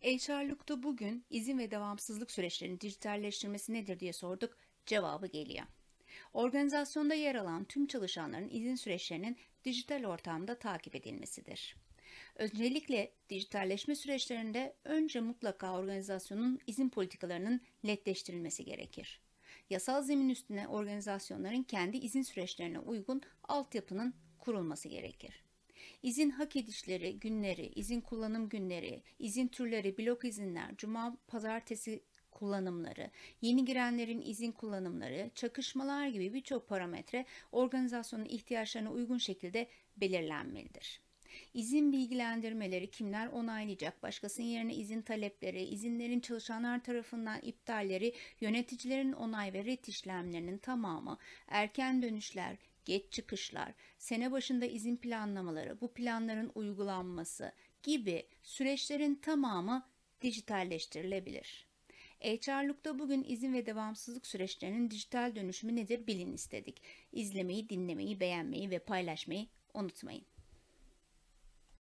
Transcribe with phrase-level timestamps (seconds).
[0.00, 4.56] HR'lukta bugün izin ve devamsızlık süreçlerinin dijitalleştirmesi nedir diye sorduk.
[4.86, 5.66] Cevabı geliyor.
[6.32, 11.76] Organizasyonda yer alan tüm çalışanların izin süreçlerinin dijital ortamda takip edilmesidir.
[12.36, 19.20] Öncelikle dijitalleşme süreçlerinde önce mutlaka organizasyonun izin politikalarının netleştirilmesi gerekir.
[19.70, 25.49] Yasal zemin üstüne organizasyonların kendi izin süreçlerine uygun altyapının kurulması gerekir.
[26.02, 33.10] İzin hak edişleri, günleri, izin kullanım günleri, izin türleri, blok izinler, cuma, pazartesi kullanımları,
[33.42, 41.00] yeni girenlerin izin kullanımları, çakışmalar gibi birçok parametre organizasyonun ihtiyaçlarına uygun şekilde belirlenmelidir.
[41.54, 49.64] İzin bilgilendirmeleri kimler onaylayacak, başkasının yerine izin talepleri, izinlerin çalışanlar tarafından iptalleri, yöneticilerin onay ve
[49.64, 51.18] ret işlemlerinin tamamı,
[51.48, 52.56] erken dönüşler,
[52.90, 59.86] geç çıkışlar, sene başında izin planlamaları, bu planların uygulanması gibi süreçlerin tamamı
[60.22, 61.66] dijitalleştirilebilir.
[62.20, 66.82] HR'lukta bugün izin ve devamsızlık süreçlerinin dijital dönüşümü nedir bilin istedik.
[67.12, 70.24] İzlemeyi, dinlemeyi, beğenmeyi ve paylaşmayı unutmayın.